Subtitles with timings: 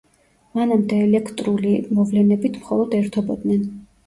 [0.59, 3.63] მანამდე ელექტრული მოვლენებით მხოლოდ ერთობოდნენ.